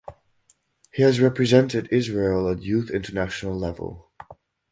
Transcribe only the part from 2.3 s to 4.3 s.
at youth international level.